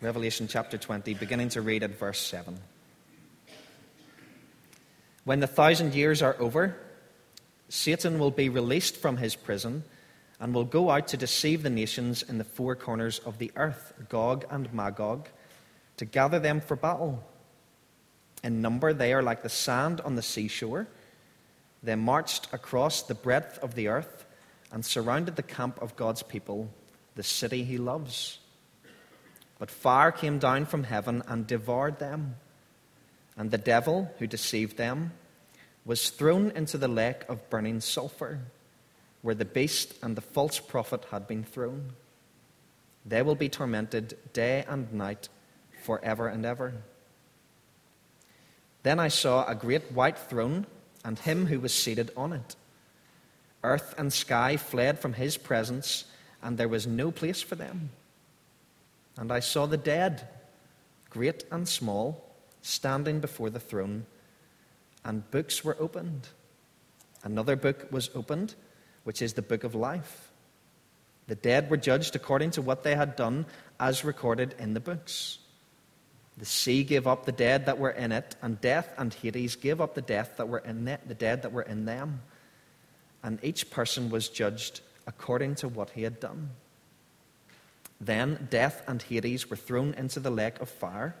[0.00, 2.56] Revelation chapter 20, beginning to read at verse 7.
[5.24, 6.76] When the thousand years are over,
[7.68, 9.82] Satan will be released from his prison
[10.38, 13.92] and will go out to deceive the nations in the four corners of the earth,
[14.08, 15.28] Gog and Magog,
[15.96, 17.26] to gather them for battle.
[18.44, 20.86] In number, they are like the sand on the seashore.
[21.82, 24.26] They marched across the breadth of the earth
[24.70, 26.70] and surrounded the camp of God's people,
[27.16, 28.38] the city he loves.
[29.58, 32.36] But fire came down from heaven and devoured them.
[33.36, 35.12] And the devil who deceived them
[35.84, 38.40] was thrown into the lake of burning sulfur,
[39.22, 41.92] where the beast and the false prophet had been thrown.
[43.06, 45.28] They will be tormented day and night
[45.82, 46.74] forever and ever.
[48.82, 50.66] Then I saw a great white throne
[51.04, 52.56] and him who was seated on it.
[53.64, 56.04] Earth and sky fled from his presence,
[56.42, 57.90] and there was no place for them.
[59.18, 60.28] And I saw the dead,
[61.10, 62.24] great and small,
[62.62, 64.06] standing before the throne,
[65.04, 66.28] and books were opened.
[67.24, 68.54] Another book was opened,
[69.02, 70.30] which is the book of life.
[71.26, 73.46] The dead were judged according to what they had done,
[73.80, 75.38] as recorded in the books.
[76.36, 79.80] The sea gave up the dead that were in it, and death and Hades gave
[79.80, 82.22] up the death that were in the dead that were in them.
[83.24, 86.50] And each person was judged according to what he had done.
[88.00, 91.16] Then death and Hades were thrown into the lake of fire.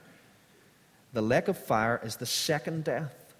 [1.12, 3.34] The lake of fire is the second death.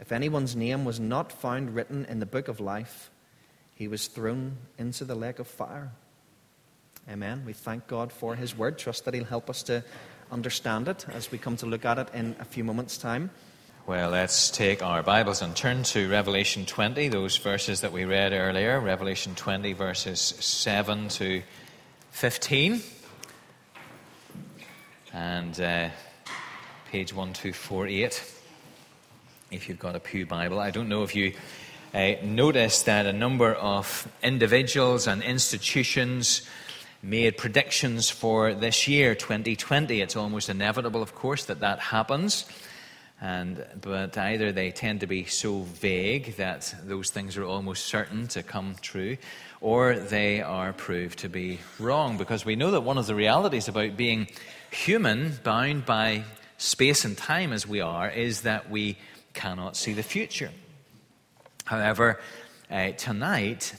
[0.00, 3.10] If anyone's name was not found written in the book of life,
[3.74, 5.92] he was thrown into the lake of fire.
[7.08, 7.42] Amen.
[7.46, 8.78] We thank God for his word.
[8.78, 9.84] Trust that he'll help us to
[10.30, 13.30] understand it as we come to look at it in a few moments' time.
[13.86, 18.32] Well, let's take our Bibles and turn to Revelation 20, those verses that we read
[18.32, 18.78] earlier.
[18.78, 21.42] Revelation 20, verses 7 to
[22.12, 22.80] 15.
[25.12, 25.88] And uh,
[26.90, 28.34] page 1248,
[29.50, 30.60] if you've got a Pew Bible.
[30.60, 31.32] I don't know if you
[31.92, 36.42] uh, noticed that a number of individuals and institutions
[37.02, 40.00] made predictions for this year, 2020.
[40.00, 42.44] It's almost inevitable, of course, that that happens.
[43.20, 48.26] And, but either they tend to be so vague that those things are almost certain
[48.28, 49.16] to come true,
[49.62, 52.18] or they are proved to be wrong.
[52.18, 54.26] Because we know that one of the realities about being
[54.70, 56.24] human, bound by
[56.58, 58.98] space and time as we are, is that we
[59.32, 60.50] cannot see the future.
[61.64, 62.20] However,
[62.70, 63.74] uh, tonight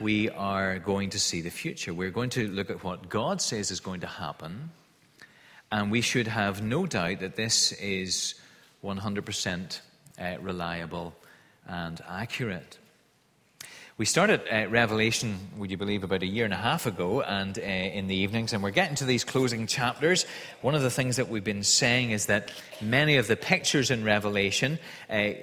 [0.00, 1.92] we are going to see the future.
[1.92, 4.70] We're going to look at what God says is going to happen,
[5.70, 8.34] and we should have no doubt that this is
[8.82, 9.80] 100%
[10.18, 11.14] uh, reliable
[11.68, 12.78] and accurate.
[14.02, 17.56] We started uh, Revelation, would you believe, about a year and a half ago, and
[17.56, 20.26] uh, in the evenings, and we're getting to these closing chapters.
[20.60, 24.02] One of the things that we've been saying is that many of the pictures in
[24.02, 25.34] Revelation uh,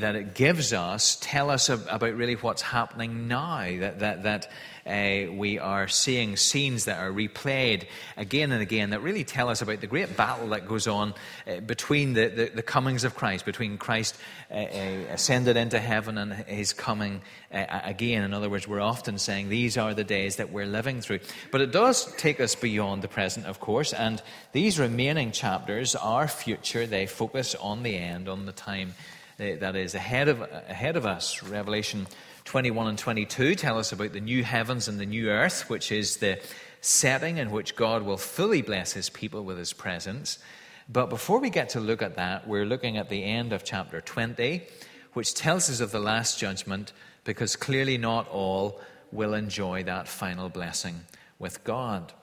[0.00, 3.60] that it gives us tell us about really what's happening now.
[3.78, 4.50] That that that
[4.88, 9.60] uh, we are seeing scenes that are replayed again and again that really tell us
[9.60, 11.14] about the great battle that goes on
[11.46, 14.16] uh, between the, the, the, comings of Christ, between Christ
[14.50, 17.20] uh, uh ascended into heaven and his coming
[17.52, 18.24] uh, again.
[18.24, 21.20] In other words, we're often saying these are the days that we're living through.
[21.50, 24.22] But it does take us beyond the present, of course, and
[24.52, 26.86] these remaining chapters are future.
[26.86, 28.94] They focus on the end, on the time
[29.38, 31.42] uh, that is ahead of, ahead of us.
[31.42, 32.06] Revelation
[32.48, 36.16] 21 and 22 tell us about the new heavens and the new earth, which is
[36.16, 36.40] the
[36.80, 40.38] setting in which God will fully bless his people with his presence.
[40.88, 44.00] But before we get to look at that, we're looking at the end of chapter
[44.00, 44.62] 20,
[45.12, 46.94] which tells us of the last judgment,
[47.24, 48.80] because clearly not all
[49.12, 51.00] will enjoy that final blessing
[51.38, 52.14] with God.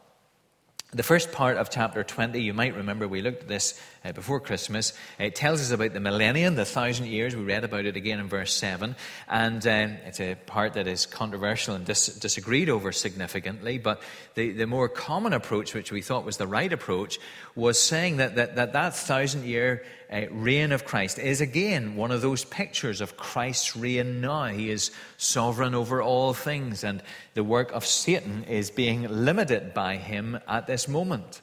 [0.92, 4.40] The first part of chapter 20, you might remember we looked at this uh, before
[4.40, 4.94] Christmas.
[5.20, 7.36] It tells us about the millennium, the thousand years.
[7.36, 8.96] We read about it again in verse 7.
[9.28, 13.78] And um, it's a part that is controversial and dis- disagreed over significantly.
[13.78, 14.02] But
[14.36, 17.20] the, the more common approach, which we thought was the right approach,
[17.56, 22.12] was saying that that, that, that thousand year uh, reign of Christ is again one
[22.12, 24.46] of those pictures of Christ's reign now.
[24.46, 27.02] He is sovereign over all things, and
[27.34, 31.42] the work of Satan is being limited by him at this moment.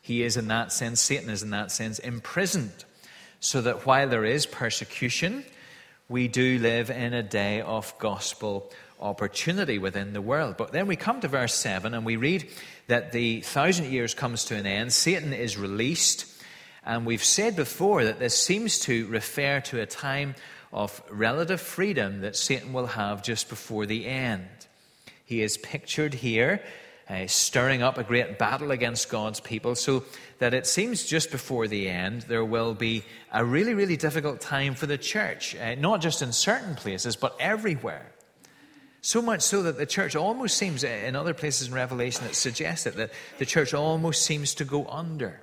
[0.00, 2.84] He is, in that sense, Satan is, in that sense, imprisoned,
[3.40, 5.44] so that while there is persecution,
[6.08, 10.56] we do live in a day of gospel opportunity within the world.
[10.56, 12.48] But then we come to verse 7 and we read
[12.86, 16.37] that the thousand years comes to an end, Satan is released
[16.88, 20.34] and we've said before that this seems to refer to a time
[20.72, 24.48] of relative freedom that Satan will have just before the end.
[25.26, 26.62] He is pictured here
[27.08, 30.04] uh, stirring up a great battle against God's people, so
[30.38, 33.02] that it seems just before the end there will be
[33.32, 37.36] a really, really difficult time for the church, uh, not just in certain places, but
[37.40, 38.12] everywhere.
[39.00, 42.34] So much so that the church almost seems, uh, in other places in Revelation, it
[42.34, 45.40] suggests that the church almost seems to go under.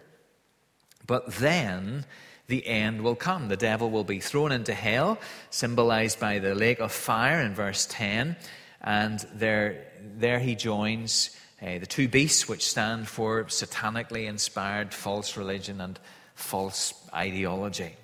[1.05, 2.05] But then
[2.47, 3.47] the end will come.
[3.47, 5.17] The devil will be thrown into hell,
[5.49, 8.35] symbolized by the lake of fire in verse 10.
[8.81, 9.85] And there,
[10.17, 15.99] there he joins uh, the two beasts, which stand for satanically inspired false religion and
[16.35, 17.95] false ideology.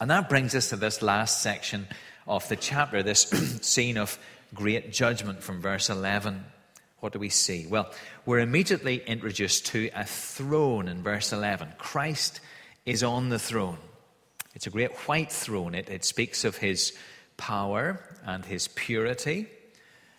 [0.00, 1.86] And that brings us to this last section
[2.26, 3.22] of the chapter, this
[3.62, 4.18] scene of
[4.54, 6.44] great judgment from verse 11.
[7.02, 7.66] What do we see?
[7.66, 7.90] Well,
[8.26, 11.72] we're immediately introduced to a throne in verse 11.
[11.76, 12.38] Christ
[12.86, 13.78] is on the throne.
[14.54, 15.74] It's a great white throne.
[15.74, 16.96] It, it speaks of his
[17.36, 19.48] power and his purity.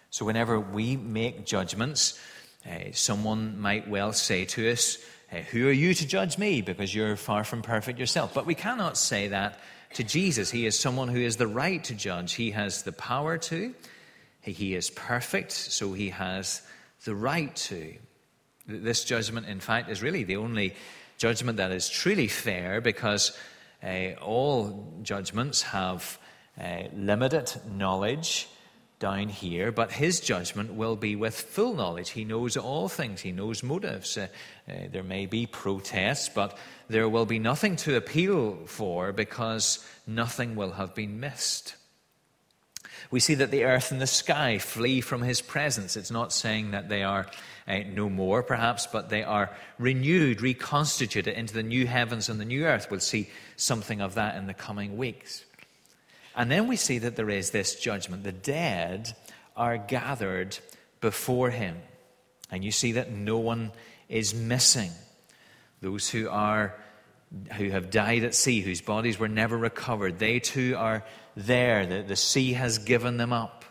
[0.09, 2.19] So, whenever we make judgments,
[2.69, 4.97] uh, someone might well say to us,
[5.31, 6.61] uh, Who are you to judge me?
[6.61, 8.33] Because you're far from perfect yourself.
[8.33, 9.57] But we cannot say that
[9.93, 10.51] to Jesus.
[10.51, 13.73] He is someone who has the right to judge, he has the power to.
[14.41, 16.61] He is perfect, so he has
[17.05, 17.95] the right to.
[18.67, 20.75] This judgment, in fact, is really the only
[21.17, 23.37] judgment that is truly fair because
[23.83, 26.17] uh, all judgments have
[26.59, 28.47] uh, limited knowledge
[28.99, 32.11] down here, but his judgment will be with full knowledge.
[32.11, 34.17] He knows all things, he knows motives.
[34.17, 34.27] Uh,
[34.65, 36.57] there may be protests, but
[36.87, 41.75] there will be nothing to appeal for because nothing will have been missed.
[43.11, 45.95] We see that the earth and the sky flee from his presence.
[45.95, 47.27] It's not saying that they are
[47.67, 52.45] uh, no more, perhaps, but they are renewed, reconstituted into the new heavens and the
[52.45, 52.87] new earth.
[52.89, 55.45] We'll see something of that in the coming weeks.
[56.35, 58.23] And then we see that there is this judgment.
[58.23, 59.15] The dead
[59.55, 60.57] are gathered
[60.99, 61.77] before him.
[62.51, 63.71] And you see that no one
[64.09, 64.91] is missing.
[65.81, 66.75] Those who are
[67.53, 71.03] who have died at sea, whose bodies were never recovered, they too are
[71.35, 71.85] there.
[71.85, 73.65] The, the sea has given them up.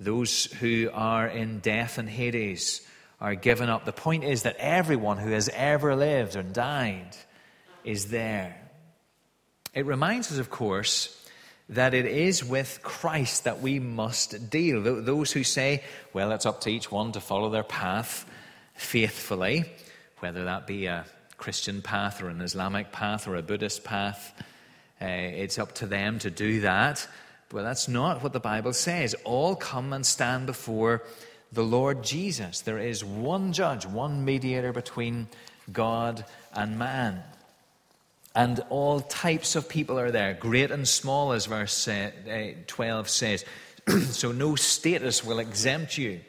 [0.00, 2.86] Those who are in death and Hades
[3.20, 3.84] are given up.
[3.84, 7.16] The point is that everyone who has ever lived and died
[7.84, 8.56] is there.
[9.74, 11.18] It reminds us, of course,
[11.68, 14.82] that it is with Christ that we must deal.
[14.82, 15.82] Those who say,
[16.12, 18.26] well, it's up to each one to follow their path
[18.74, 19.64] faithfully,
[20.18, 21.06] whether that be a
[21.42, 24.32] Christian path or an Islamic path or a Buddhist path,
[25.00, 27.08] uh, it's up to them to do that.
[27.48, 29.16] But that's not what the Bible says.
[29.24, 31.02] All come and stand before
[31.52, 32.60] the Lord Jesus.
[32.60, 35.26] There is one judge, one mediator between
[35.72, 37.24] God and man.
[38.36, 42.12] And all types of people are there, great and small, as verse uh,
[42.68, 43.44] 12 says.
[44.10, 46.20] so no status will exempt you.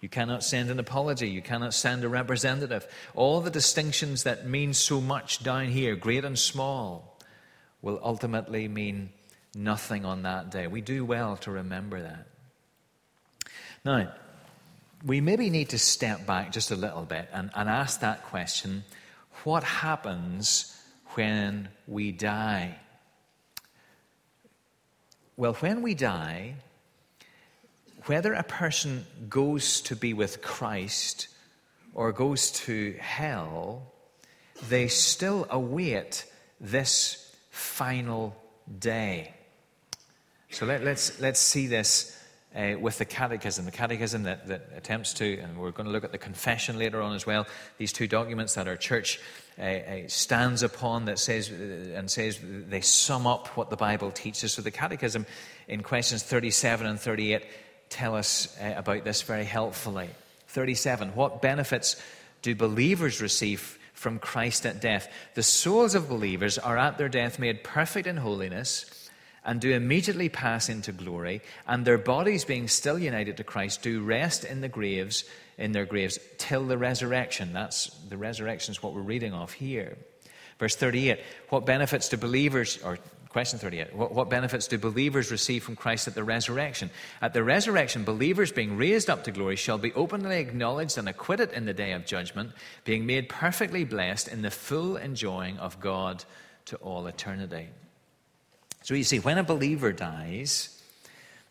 [0.00, 1.28] You cannot send an apology.
[1.28, 2.86] You cannot send a representative.
[3.14, 7.18] All the distinctions that mean so much down here, great and small,
[7.80, 9.10] will ultimately mean
[9.54, 10.66] nothing on that day.
[10.66, 12.26] We do well to remember that.
[13.84, 14.12] Now,
[15.04, 18.84] we maybe need to step back just a little bit and, and ask that question
[19.44, 20.76] what happens
[21.14, 22.76] when we die?
[25.36, 26.56] Well, when we die,
[28.06, 31.28] whether a person goes to be with Christ
[31.94, 33.92] or goes to hell,
[34.68, 36.24] they still await
[36.60, 38.36] this final
[38.78, 39.34] day.
[40.50, 42.16] So let, us let's, let's see this
[42.54, 46.04] uh, with the catechism, the catechism that, that attempts to, and we're going to look
[46.04, 47.46] at the confession later on as well,
[47.76, 49.20] these two documents that our church
[49.58, 54.54] uh, uh, stands upon that says and says they sum up what the Bible teaches.
[54.54, 55.26] So the catechism
[55.68, 57.44] in questions 37 and 38
[57.88, 60.08] tell us uh, about this very helpfully.
[60.48, 62.00] 37, what benefits
[62.42, 65.12] do believers receive from Christ at death?
[65.34, 69.06] The souls of believers are at their death made perfect in holiness
[69.46, 74.02] and do immediately pass into glory, and their bodies, being still united to Christ, do
[74.02, 75.24] rest in the graves,
[75.56, 77.52] in their graves, till the resurrection.
[77.52, 79.96] That's the resurrection is what we're reading of here.
[80.58, 82.98] Verse 38 What benefits do believers, or
[83.36, 86.88] question 38, what, what benefits do believers receive from Christ at the resurrection?
[87.20, 91.52] At the resurrection, believers being raised up to glory shall be openly acknowledged and acquitted
[91.52, 92.52] in the day of judgment,
[92.86, 96.24] being made perfectly blessed in the full enjoying of God
[96.64, 97.68] to all eternity.
[98.80, 100.82] So you see, when a believer dies,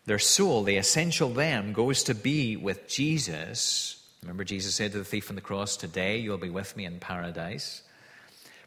[0.06, 4.04] their soul, the essential them, goes to be with Jesus.
[4.22, 6.98] Remember, Jesus said to the thief on the cross, Today you'll be with me in
[6.98, 7.84] paradise.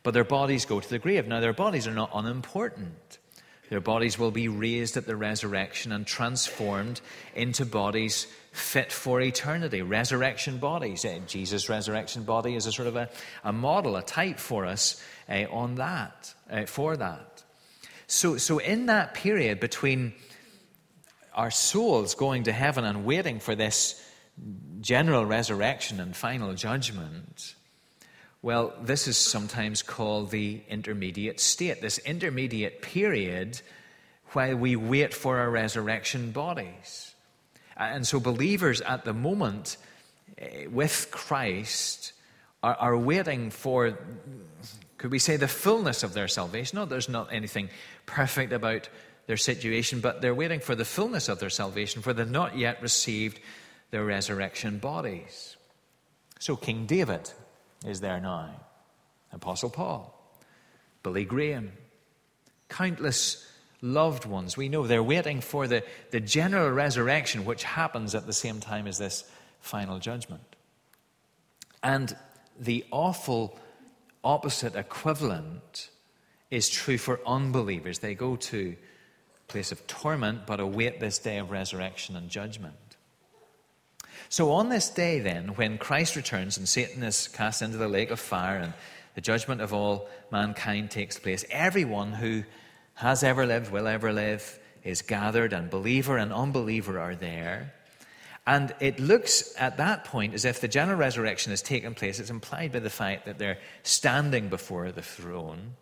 [0.09, 1.27] But their bodies go to the grave.
[1.27, 3.19] Now, their bodies are not unimportant.
[3.69, 6.99] Their bodies will be raised at the resurrection and transformed
[7.35, 9.83] into bodies fit for eternity.
[9.83, 11.05] Resurrection bodies.
[11.05, 13.07] Uh, Jesus' resurrection body is a sort of a,
[13.43, 14.99] a model, a type for us
[15.29, 17.43] uh, on that, uh, for that.
[18.07, 20.13] So, so, in that period between
[21.35, 24.03] our souls going to heaven and waiting for this
[24.81, 27.53] general resurrection and final judgment,
[28.41, 33.61] well, this is sometimes called the intermediate state, this intermediate period
[34.31, 37.13] while we wait for our resurrection bodies.
[37.75, 39.77] And so, believers at the moment
[40.37, 42.13] eh, with Christ
[42.63, 43.97] are, are waiting for,
[44.97, 46.77] could we say, the fullness of their salvation?
[46.77, 47.69] No, there's not anything
[48.05, 48.87] perfect about
[49.27, 52.81] their situation, but they're waiting for the fullness of their salvation, for they've not yet
[52.81, 53.39] received
[53.91, 55.57] their resurrection bodies.
[56.39, 57.31] So, King David
[57.85, 58.49] is there now.
[59.31, 60.13] Apostle Paul,
[61.03, 61.71] Billy Graham,
[62.67, 63.45] countless
[63.81, 64.57] loved ones.
[64.57, 68.87] We know they're waiting for the, the general resurrection, which happens at the same time
[68.87, 69.23] as this
[69.61, 70.55] final judgment.
[71.81, 72.15] And
[72.59, 73.57] the awful
[74.23, 75.89] opposite equivalent
[76.51, 77.99] is true for unbelievers.
[77.99, 78.75] They go to
[79.47, 82.88] place of torment, but await this day of resurrection and judgment.
[84.31, 88.11] So, on this day, then, when Christ returns and Satan is cast into the lake
[88.11, 88.73] of fire and
[89.15, 92.43] the judgment of all mankind takes place, everyone who
[92.93, 97.73] has ever lived, will ever live, is gathered, and believer and unbeliever are there.
[98.45, 102.19] And it looks at that point as if the general resurrection has taken place.
[102.19, 105.73] It's implied by the fact that they're standing before the throne.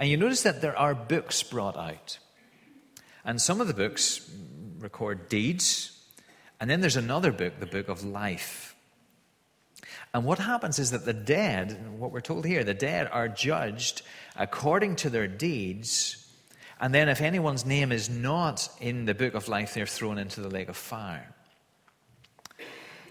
[0.00, 2.18] And you notice that there are books brought out.
[3.24, 4.28] And some of the books
[4.80, 6.01] record deeds,
[6.62, 8.76] and then there's another book, the book of life.
[10.14, 14.02] And what happens is that the dead, what we're told here, the dead are judged
[14.36, 16.24] according to their deeds.
[16.80, 20.40] And then, if anyone's name is not in the book of life, they're thrown into
[20.40, 21.34] the lake of fire.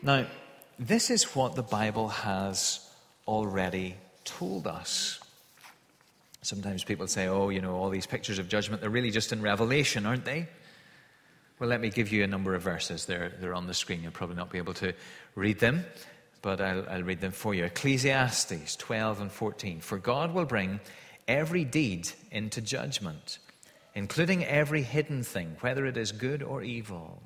[0.01, 0.27] Now,
[0.79, 2.79] this is what the Bible has
[3.27, 5.20] already told us.
[6.41, 9.41] Sometimes people say, oh, you know, all these pictures of judgment, they're really just in
[9.41, 10.48] Revelation, aren't they?
[11.62, 13.06] Well, let me give you a number of verses.
[13.06, 14.01] They're, they're on the screen.
[14.01, 14.94] You'll probably not be able to
[15.36, 15.86] read them,
[16.41, 17.65] but I'll, I'll read them for you.
[17.65, 19.80] Ecclesiastes 12 and 14.
[19.80, 20.80] For God will bring
[21.27, 23.38] every deed into judgment,
[23.94, 27.22] including every hidden thing, whether it is good or evil.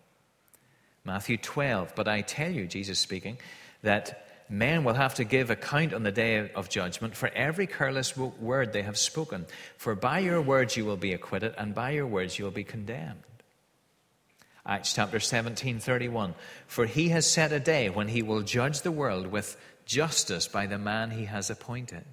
[1.06, 1.94] Matthew 12.
[1.96, 3.38] But I tell you, Jesus speaking,
[3.84, 8.18] that men will have to give account on the day of judgment for every careless
[8.18, 9.46] word they have spoken.
[9.78, 12.66] For by your words you will be acquitted, and by your words you will be
[12.66, 13.22] condemned.
[14.66, 16.34] Acts chapter 17, 31.
[16.68, 20.66] For he has set a day when he will judge the world with justice by
[20.66, 22.06] the man he has appointed.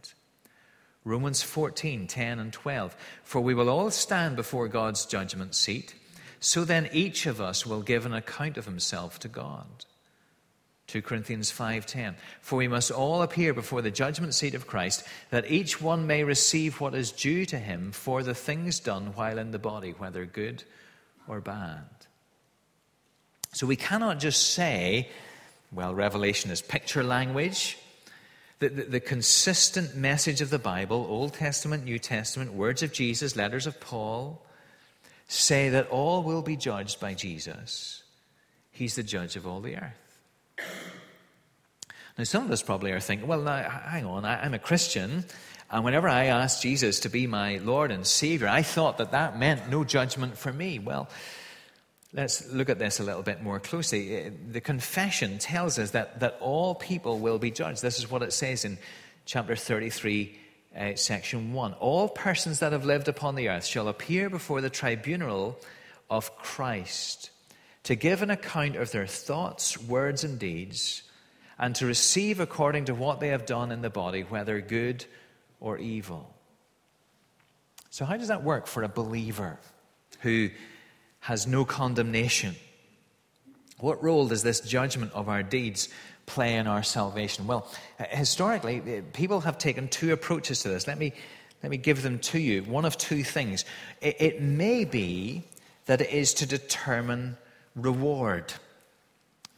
[1.04, 2.96] Romans 14, 10 and 12.
[3.24, 5.94] For we will all stand before God's judgment seat.
[6.40, 9.86] So then each of us will give an account of himself to God.
[10.88, 15.50] 2 Corinthians 5:10 For we must all appear before the judgment seat of Christ that
[15.50, 19.52] each one may receive what is due to him for the things done while in
[19.52, 20.64] the body whether good
[21.26, 21.84] or bad.
[23.52, 25.10] So we cannot just say,
[25.70, 27.78] well, Revelation is picture language.
[28.60, 33.34] The, the, the, consistent message of the Bible, Old Testament, New Testament, words of Jesus,
[33.34, 34.40] letters of Paul,
[35.26, 38.04] say that all will be judged by Jesus.
[38.70, 40.20] He's the judge of all the earth.
[42.16, 45.24] Now, some of us probably are thinking, well, now, hang on, I, I'm a Christian,
[45.70, 49.38] and whenever I asked Jesus to be my Lord and Savior, I thought that that
[49.38, 50.78] meant no judgment for me.
[50.78, 51.08] Well,
[52.14, 54.26] Let's look at this a little bit more closely.
[54.26, 57.80] Uh, the confession tells us that, that all people will be judged.
[57.80, 58.76] This is what it says in
[59.24, 60.38] chapter 33,
[60.76, 61.72] uh, section 1.
[61.74, 65.58] All persons that have lived upon the earth shall appear before the tribunal
[66.10, 67.30] of Christ
[67.84, 71.02] to give an account of their thoughts, words, and deeds,
[71.58, 75.04] and to receive according to what they have done in the body, whether good
[75.60, 76.34] or evil.
[77.90, 79.58] So, how does that work for a believer
[80.20, 80.50] who
[81.22, 82.56] has no condemnation.
[83.78, 85.88] What role does this judgment of our deeds
[86.26, 87.46] play in our salvation?
[87.46, 87.68] Well,
[88.10, 90.86] historically, eh, people have taken two approaches to this.
[90.86, 91.12] Let me,
[91.62, 92.62] let me give them to you.
[92.64, 93.64] One of two things.
[94.00, 95.44] It, it may be
[95.86, 97.36] that it is to determine
[97.76, 98.52] reward.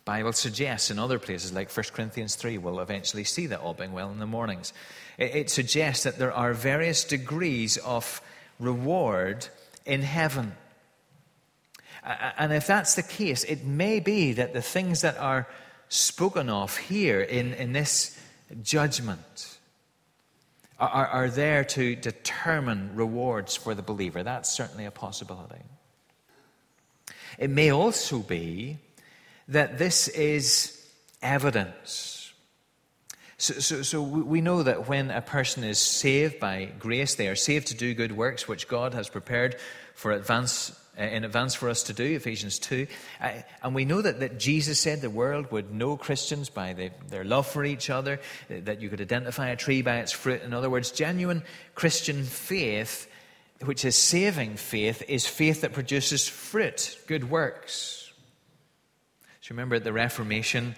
[0.05, 3.93] Bible suggests in other places, like 1 Corinthians 3, we'll eventually see that all being
[3.93, 4.75] well in the mornings.
[5.17, 8.21] It, it suggests that there are various degrees of
[8.61, 9.49] reward
[9.87, 10.53] in heaven.
[12.05, 15.49] And if that's the case, it may be that the things that are
[15.89, 18.19] spoken of here in, in this
[18.63, 19.59] judgment
[20.79, 24.23] are, are there to determine rewards for the believer.
[24.23, 25.63] That's certainly a possibility.
[27.39, 28.79] It may also be
[29.49, 30.87] that this is
[31.23, 32.33] evidence.
[33.39, 37.37] So, so, so, we know that when a person is saved by grace, they are
[37.37, 39.57] saved to do good works which God has prepared
[39.95, 42.87] for advance in advance for us to do, Ephesians 2.
[43.21, 43.31] Uh,
[43.63, 47.25] and we know that, that Jesus said the world would know Christians by the, their
[47.25, 48.21] love for each other,
[48.51, 50.43] uh, that you could identify a tree by its fruit.
[50.43, 51.43] In other words, genuine
[51.75, 53.11] Christian faith,
[53.65, 58.13] which is saving faith, is faith that produces fruit, good works.
[59.41, 60.75] So remember at the Reformation,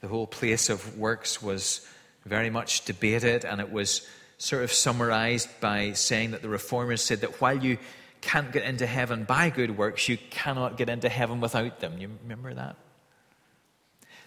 [0.00, 1.86] the whole place of works was
[2.26, 4.06] very much debated, and it was
[4.38, 7.78] sort of summarized by saying that the reformers said that while you
[8.20, 11.98] can't get into heaven by good works, you cannot get into heaven without them.
[11.98, 12.76] You remember that?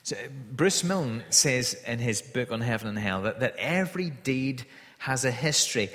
[0.03, 0.17] So
[0.51, 4.65] Bruce Milne says in his book on heaven and hell that, that every deed
[4.97, 5.89] has a history.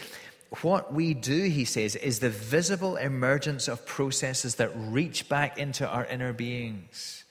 [0.62, 5.87] What we do, he says, is the visible emergence of processes that reach back into
[5.87, 7.25] our inner beings.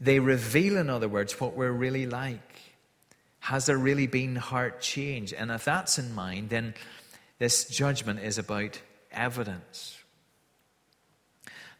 [0.00, 2.60] They reveal, in other words, what we're really like.
[3.40, 5.32] Has there really been heart change?
[5.32, 6.74] And if that's in mind, then
[7.38, 8.80] this judgment is about
[9.12, 9.96] evidence.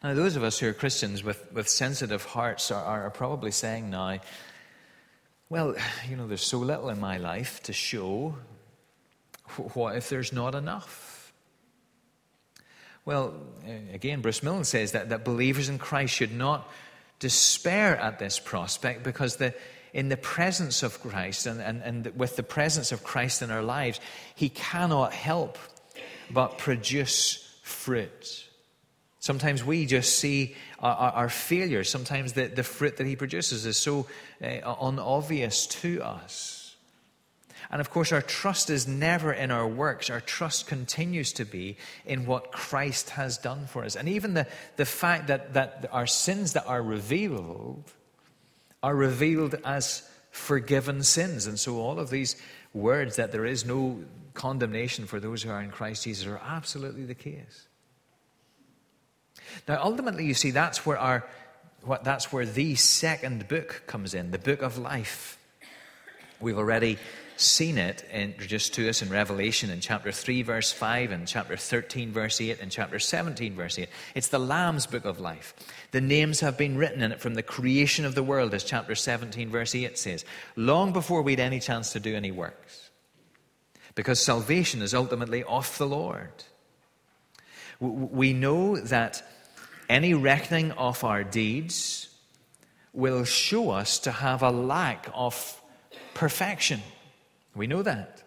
[0.03, 3.91] Now, those of us who are Christians with, with sensitive hearts are, are probably saying
[3.91, 4.21] now,
[5.51, 5.75] well,
[6.09, 8.37] you know, there's so little in my life to show.
[9.75, 11.33] What if there's not enough?
[13.05, 13.35] Well,
[13.93, 16.71] again, Bruce Milne says that, that believers in Christ should not
[17.19, 19.55] despair at this prospect because the,
[19.93, 23.63] in the presence of Christ and, and, and with the presence of Christ in our
[23.63, 24.01] lives,
[24.35, 25.59] he cannot help
[26.33, 28.47] but produce fruit.
[29.21, 31.91] Sometimes we just see our, our, failures.
[31.91, 34.07] Sometimes the, the fruit that he produces is so
[34.43, 36.75] uh, unobvious to us.
[37.71, 40.11] And of course, our trust is never in our works.
[40.11, 43.95] Our trust continues to be in what Christ has done for us.
[43.95, 44.47] And even the,
[44.77, 47.85] the fact that, that our sins that are revealed
[48.83, 51.47] are revealed as forgiven sins.
[51.47, 52.37] And so all of these
[52.73, 57.05] words that there is no condemnation for those who are in Christ Jesus are absolutely
[57.05, 57.67] the case.
[59.67, 61.27] Now, ultimately, you see, that's where our
[61.83, 65.39] what, that's where the second book comes in, the book of life.
[66.39, 66.99] We've already
[67.41, 72.13] seen it introduced to us in Revelation in chapter 3, verse 5, and chapter 13,
[72.13, 73.89] verse 8, and chapter 17, verse 8.
[74.15, 75.55] It's the Lamb's book of life.
[75.93, 78.95] The names have been written in it from the creation of the world, as chapter
[78.95, 80.25] 17, verse 8 says,
[80.57, 82.91] long before we'd any chance to do any works
[83.95, 86.33] because salvation is ultimately of the Lord.
[87.81, 89.23] We know that
[89.89, 92.09] any reckoning of our deeds
[92.93, 95.61] will show us to have a lack of
[96.15, 96.81] perfection.
[97.55, 98.23] We know that.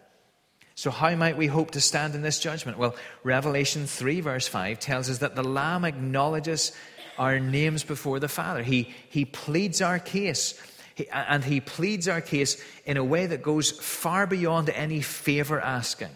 [0.74, 2.78] So, how might we hope to stand in this judgment?
[2.78, 6.72] Well, Revelation 3, verse 5 tells us that the Lamb acknowledges
[7.16, 8.62] our names before the Father.
[8.62, 10.60] He, he pleads our case
[10.94, 15.60] he, and he pleads our case in a way that goes far beyond any favor
[15.60, 16.10] asking.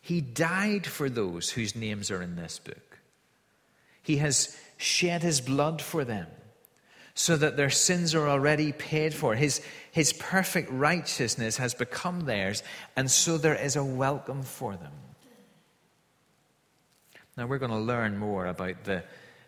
[0.00, 2.98] He died for those whose names are in this book.
[4.02, 6.26] He has shed his blood for them
[7.14, 9.34] so that their sins are already paid for.
[9.34, 9.60] His,
[9.92, 12.62] his perfect righteousness has become theirs,
[12.96, 14.92] and so there is a welcome for them.
[17.36, 19.02] Now, we're going to learn more about the,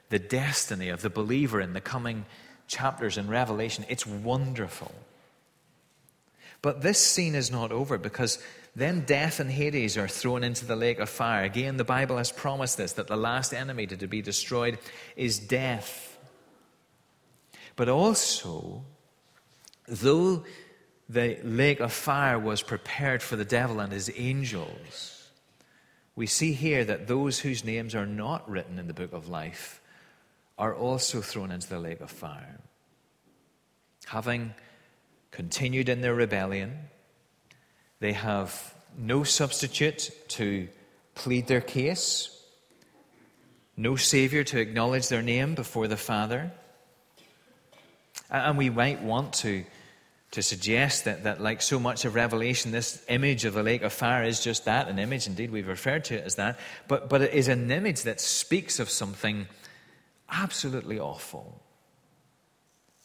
[0.09, 2.24] the destiny of the believer in the coming
[2.68, 3.85] chapters in Revelation.
[3.88, 4.92] It's wonderful.
[6.62, 8.42] But this scene is not over because
[8.74, 11.44] then death and Hades are thrown into the lake of fire.
[11.44, 14.79] Again, the Bible has promised this that the last enemy to be destroyed
[15.16, 16.15] is death.
[17.77, 18.85] But also,
[19.87, 20.45] though
[21.09, 25.31] the lake of fire was prepared for the devil and his angels,
[26.17, 29.81] we see here that those whose names are not written in the book of life
[30.59, 32.59] are also thrown into the lake of fire.
[34.07, 34.55] Having
[35.31, 36.79] continued in their rebellion,
[38.01, 40.69] they have no substitute to
[41.15, 42.31] plead their case,
[43.77, 46.51] no Savior to acknowledge their name before the Father.
[48.31, 49.65] And we might want to,
[50.33, 53.93] to suggest that, that, like so much of Revelation, this image of the lake of
[53.93, 55.27] fire is just that an image.
[55.27, 56.59] Indeed, we've referred to it as that.
[56.89, 59.47] But, but it is an image that speaks of something
[60.29, 61.61] absolutely awful,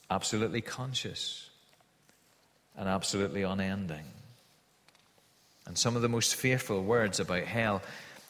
[0.09, 1.49] absolutely conscious,
[2.75, 4.05] and absolutely unending.
[5.67, 7.81] And some of the most fearful words about hell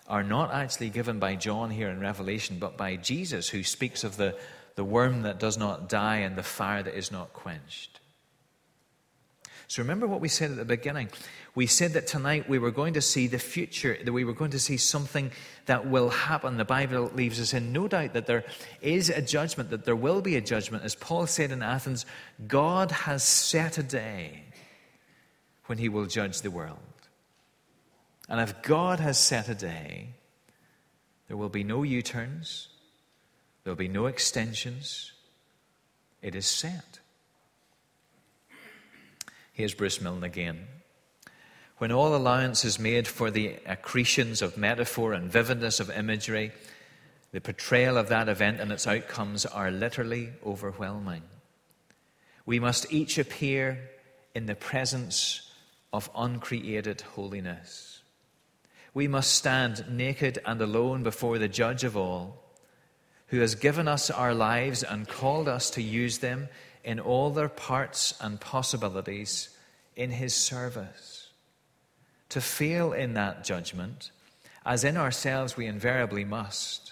[0.07, 4.17] are not actually given by John here in Revelation, but by Jesus, who speaks of
[4.17, 4.35] the,
[4.75, 7.99] the worm that does not die and the fire that is not quenched.
[9.67, 11.09] So remember what we said at the beginning.
[11.55, 14.51] We said that tonight we were going to see the future, that we were going
[14.51, 15.31] to see something
[15.65, 16.57] that will happen.
[16.57, 18.43] The Bible leaves us in no doubt that there
[18.81, 20.83] is a judgment, that there will be a judgment.
[20.83, 22.05] As Paul said in Athens,
[22.47, 24.43] God has set a day
[25.67, 26.79] when he will judge the world.
[28.27, 30.15] And if God has set a day,
[31.29, 32.67] there will be no U turns,
[33.63, 35.11] there will be no extensions.
[36.21, 36.99] It is set.
[39.53, 40.67] Here's Bruce Milne again.
[41.77, 46.51] When all allowance is made for the accretions of metaphor and vividness of imagery,
[47.31, 51.23] the portrayal of that event and its outcomes are literally overwhelming.
[52.45, 53.89] We must each appear
[54.35, 55.49] in the presence
[55.93, 58.01] of uncreated holiness.
[58.93, 62.40] We must stand naked and alone before the judge of all,
[63.31, 66.49] who has given us our lives and called us to use them
[66.83, 69.49] in all their parts and possibilities
[69.95, 71.29] in His service.
[72.29, 74.11] To fail in that judgment,
[74.65, 76.91] as in ourselves we invariably must,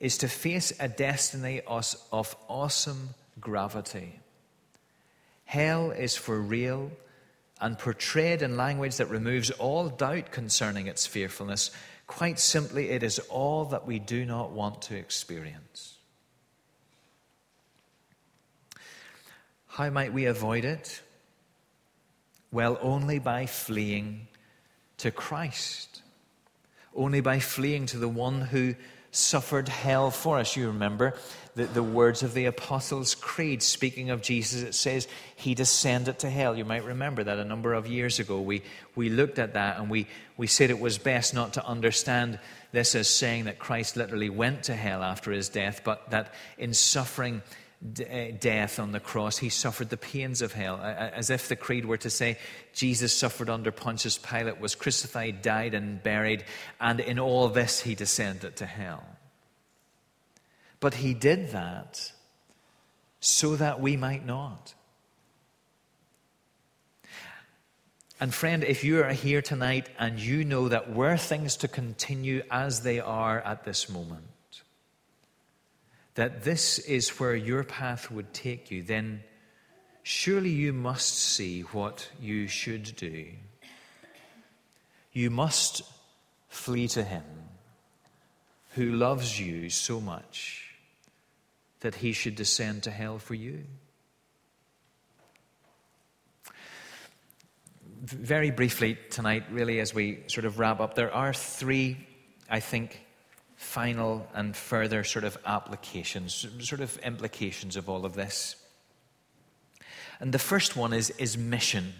[0.00, 4.18] is to face a destiny of awesome gravity.
[5.44, 6.90] Hell is for real
[7.60, 11.70] and portrayed in language that removes all doubt concerning its fearfulness.
[12.10, 15.96] Quite simply, it is all that we do not want to experience.
[19.68, 21.02] How might we avoid it?
[22.50, 24.26] Well, only by fleeing
[24.98, 26.02] to Christ,
[26.96, 28.74] only by fleeing to the one who
[29.12, 30.56] suffered hell for us.
[30.56, 31.14] You remember
[31.54, 36.30] the, the words of the Apostles' Creed, speaking of Jesus, it says he descended to
[36.30, 36.56] hell.
[36.56, 38.62] You might remember that a number of years ago we,
[38.94, 42.38] we looked at that and we, we said it was best not to understand
[42.72, 46.72] this as saying that Christ literally went to hell after his death, but that in
[46.72, 47.42] suffering,
[47.82, 51.84] uh, death on the cross, he suffered the pains of hell, as if the creed
[51.84, 52.36] were to say
[52.74, 56.44] Jesus suffered under Pontius Pilate, was crucified, died, and buried,
[56.78, 59.02] and in all this he descended to hell.
[60.80, 62.12] But he did that
[63.20, 64.74] so that we might not.
[68.18, 72.42] And friend, if you are here tonight and you know that were things to continue
[72.50, 74.24] as they are at this moment,
[76.16, 79.22] that this is where your path would take you, then
[80.02, 83.26] surely you must see what you should do.
[85.12, 85.82] You must
[86.48, 87.24] flee to Him
[88.74, 90.69] who loves you so much
[91.80, 93.64] that He should descend to hell for you.
[98.02, 101.98] Very briefly tonight, really, as we sort of wrap up, there are three,
[102.48, 103.04] I think,
[103.56, 108.56] final and further sort of applications, sort of implications of all of this.
[110.18, 111.92] And the first one is, is mission.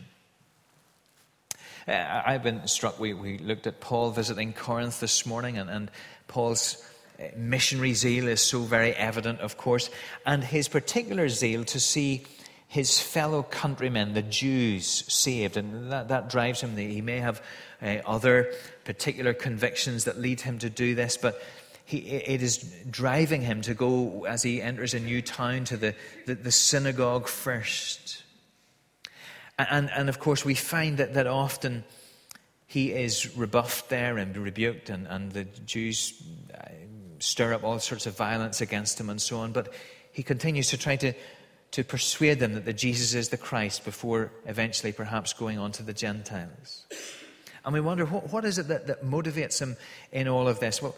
[1.87, 5.91] Uh, I've been struck, we, we looked at Paul visiting Corinth this morning, and, and
[6.29, 6.83] Paul's
[7.37, 9.91] missionary zeal is so very evident, of course,
[10.25, 12.25] and his particular zeal to see
[12.71, 15.57] his fellow countrymen, the Jews, saved.
[15.57, 16.77] And that, that drives him.
[16.77, 17.43] He may have
[17.83, 18.53] uh, other
[18.85, 21.43] particular convictions that lead him to do this, but
[21.85, 25.97] he, it is driving him to go, as he enters a new town, to the,
[26.27, 28.23] the, the synagogue first.
[29.59, 31.83] And, and, of course, we find that, that often
[32.69, 36.23] he is rebuffed there and rebuked, and, and the Jews
[36.55, 36.69] uh,
[37.21, 39.53] stir up all sorts of violence against him and so on.
[39.53, 39.73] But
[40.13, 41.13] he continues to try to,
[41.73, 45.83] to persuade them that the Jesus is the Christ before eventually perhaps going on to
[45.83, 46.87] the Gentiles.
[47.65, 49.77] And we wonder, what, what is it that, that motivates him
[50.13, 50.81] in all of this?
[50.81, 50.97] Well,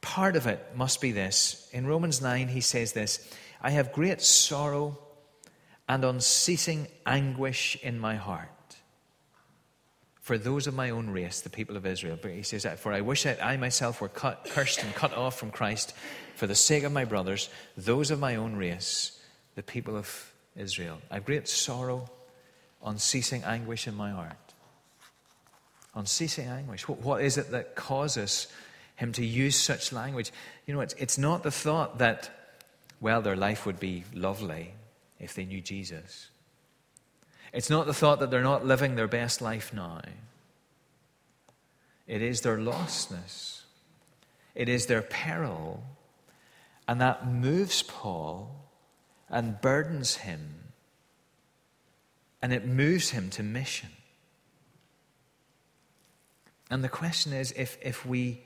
[0.00, 1.68] part of it must be this.
[1.72, 4.98] In Romans 9, he says this I have great sorrow
[5.88, 8.50] and unceasing anguish in my heart
[10.26, 12.18] for those of my own race, the people of Israel.
[12.20, 15.38] But he says, For I wish that I myself were cut, cursed and cut off
[15.38, 15.94] from Christ
[16.34, 19.20] for the sake of my brothers, those of my own race,
[19.54, 20.98] the people of Israel.
[21.12, 22.10] I have great sorrow,
[22.84, 24.36] unceasing anguish in my heart
[25.96, 26.86] unceasing anguish.
[26.86, 28.48] What, what is it that causes
[28.96, 30.30] him to use such language?
[30.66, 32.30] You know, it's, it's not the thought that,
[33.00, 34.74] well, their life would be lovely
[35.18, 36.28] if they knew Jesus.
[37.56, 40.02] It's not the thought that they're not living their best life now.
[42.06, 43.62] It is their lostness,
[44.54, 45.82] it is their peril.
[46.86, 48.70] And that moves Paul
[49.30, 50.54] and burdens him.
[52.42, 53.88] And it moves him to mission.
[56.70, 58.44] And the question is if, if we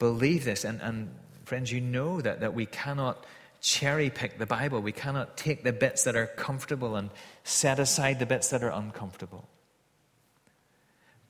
[0.00, 3.24] believe this, and, and friends, you know that, that we cannot
[3.60, 4.80] cherry pick the Bible.
[4.80, 7.10] We cannot take the bits that are comfortable and
[7.44, 9.48] set aside the bits that are uncomfortable.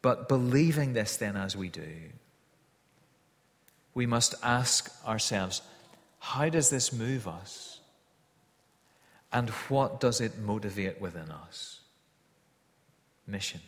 [0.02, 1.88] But believing this, then, as we do,
[3.94, 5.62] we must ask ourselves
[6.18, 7.80] how does this move us?
[9.32, 11.80] And what does it motivate within us?
[13.26, 13.60] Mission.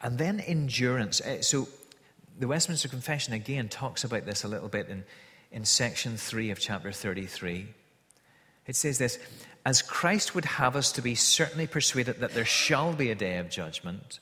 [0.00, 1.20] And then endurance.
[1.24, 1.68] Eh, so
[2.38, 5.04] the Westminster Confession again talks about this a little bit in,
[5.50, 7.68] in section 3 of chapter 33.
[8.66, 9.18] It says this
[9.64, 13.38] As Christ would have us to be certainly persuaded that there shall be a day
[13.38, 14.20] of judgment,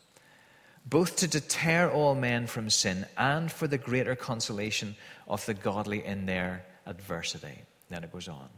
[0.85, 6.05] both to deter all men from sin and for the greater consolation of the godly
[6.05, 7.63] in their adversity.
[7.91, 8.49] Then it goes on.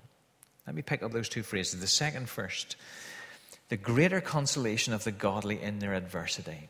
[0.67, 1.81] Let me pick up those two phrases.
[1.81, 2.77] The second first
[3.69, 6.69] the greater consolation of the godly in their adversity.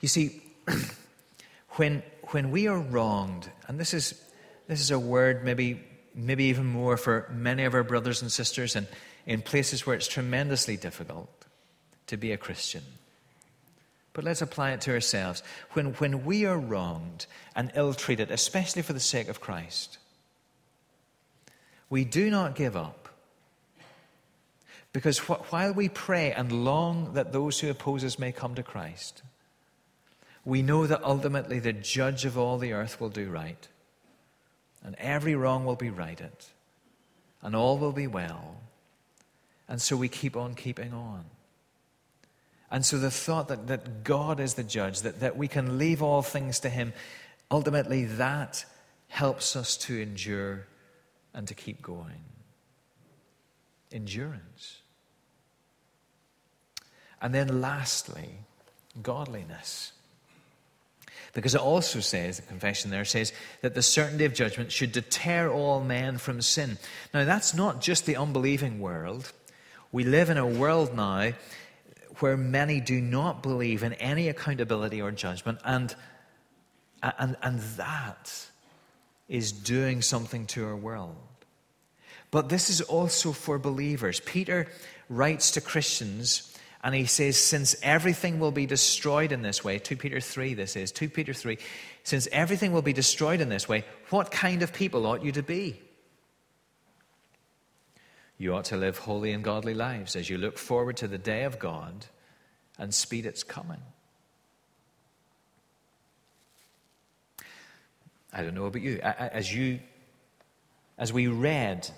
[0.00, 0.42] You see,
[1.70, 4.20] when, when we are wronged, and this is,
[4.66, 5.82] this is a word maybe,
[6.14, 8.86] maybe even more for many of our brothers and sisters and
[9.26, 11.46] in places where it's tremendously difficult
[12.06, 12.82] to be a Christian.
[14.14, 15.42] But let's apply it to ourselves.
[15.72, 19.98] When, when we are wronged and ill treated, especially for the sake of Christ,
[21.88, 23.08] we do not give up.
[24.92, 28.62] Because wh- while we pray and long that those who oppose us may come to
[28.62, 29.22] Christ,
[30.44, 33.68] we know that ultimately the judge of all the earth will do right,
[34.82, 36.32] and every wrong will be righted,
[37.42, 38.56] and all will be well.
[39.68, 41.24] And so we keep on keeping on.
[42.70, 46.02] And so the thought that, that God is the judge, that, that we can leave
[46.02, 46.92] all things to Him,
[47.50, 48.64] ultimately that
[49.08, 50.66] helps us to endure
[51.34, 52.24] and to keep going.
[53.92, 54.78] Endurance.
[57.20, 58.40] And then lastly,
[59.02, 59.92] godliness.
[61.32, 65.50] Because it also says, the confession there says, that the certainty of judgment should deter
[65.50, 66.78] all men from sin.
[67.14, 69.32] Now, that's not just the unbelieving world.
[69.92, 71.32] We live in a world now
[72.18, 75.94] where many do not believe in any accountability or judgment, and,
[77.02, 78.46] and, and that
[79.28, 81.16] is doing something to our world.
[82.30, 84.20] But this is also for believers.
[84.20, 84.66] Peter
[85.08, 86.51] writes to Christians
[86.82, 90.76] and he says, Since everything will be destroyed in this way, 2 Peter 3, this
[90.76, 91.58] is, 2 Peter 3,
[92.02, 95.42] since everything will be destroyed in this way, what kind of people ought you to
[95.42, 95.80] be?
[98.38, 101.44] You ought to live holy and godly lives as you look forward to the day
[101.44, 102.06] of God
[102.76, 103.80] and speed its coming.
[108.32, 108.98] I don't know about you.
[108.98, 109.78] As you,
[110.98, 111.88] as we read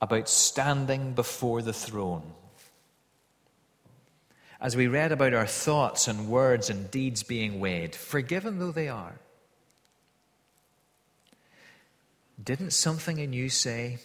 [0.00, 2.32] about standing before the throne,
[4.60, 8.88] as we read about our thoughts and words and deeds being weighed, forgiven though they
[8.88, 9.18] are,
[12.42, 13.98] didn't something in you say,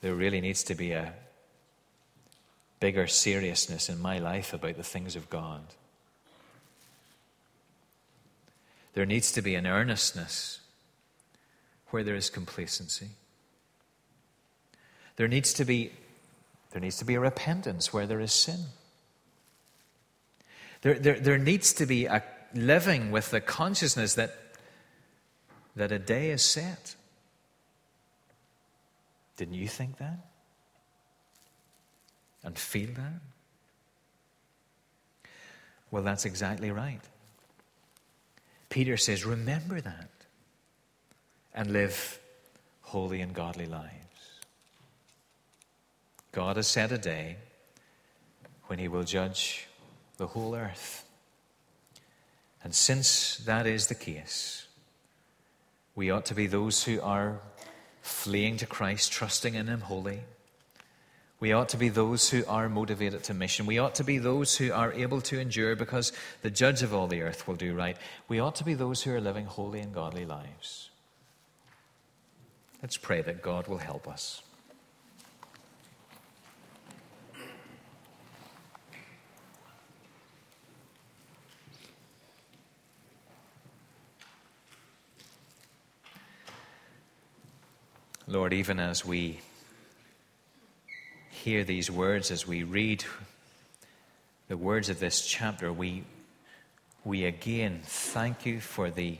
[0.00, 1.12] there really needs to be a
[2.80, 5.62] bigger seriousness in my life about the things of God?
[8.94, 10.60] There needs to be an earnestness
[11.90, 13.10] where there is complacency.
[15.16, 15.92] There needs to be
[16.70, 18.60] there needs to be a repentance where there is sin.
[20.82, 22.22] There, there, there needs to be a
[22.54, 24.34] living with the consciousness that,
[25.76, 26.94] that a day is set.
[29.36, 30.18] Didn't you think that?
[32.44, 33.20] And feel that?
[35.90, 37.00] Well, that's exactly right.
[38.68, 40.10] Peter says, Remember that
[41.54, 42.18] and live
[42.82, 43.92] holy and godly lives.
[46.32, 47.36] God has set a day
[48.66, 49.66] when He will judge
[50.16, 51.04] the whole earth.
[52.62, 54.66] And since that is the case,
[55.94, 57.40] we ought to be those who are
[58.02, 60.20] fleeing to Christ, trusting in Him wholly.
[61.40, 63.64] We ought to be those who are motivated to mission.
[63.64, 66.12] We ought to be those who are able to endure because
[66.42, 67.96] the judge of all the earth will do right.
[68.26, 70.90] We ought to be those who are living holy and godly lives.
[72.82, 74.42] Let's pray that God will help us.
[88.28, 89.40] Lord, even as we
[91.30, 93.02] hear these words, as we read
[94.48, 96.04] the words of this chapter, we,
[97.04, 99.16] we again thank you for the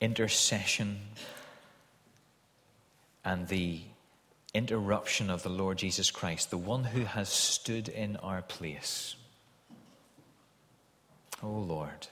[0.00, 0.98] intercession
[3.24, 3.82] and the
[4.52, 9.14] interruption of the Lord Jesus Christ, the one who has stood in our place.
[11.40, 12.08] Oh Lord,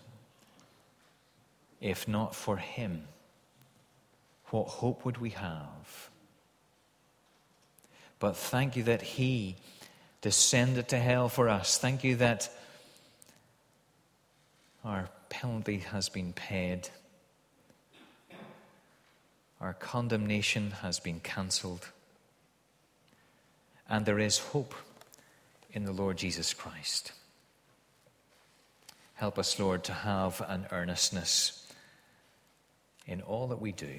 [1.80, 3.08] if not for him,
[4.54, 6.10] what hope would we have?
[8.20, 9.56] But thank you that he
[10.20, 11.76] descended to hell for us.
[11.76, 12.48] Thank you that
[14.84, 16.88] our penalty has been paid.
[19.60, 21.88] Our condemnation has been cancelled.
[23.88, 24.76] And there is hope
[25.72, 27.10] in the Lord Jesus Christ.
[29.14, 31.66] Help us, Lord, to have an earnestness
[33.04, 33.98] in all that we do.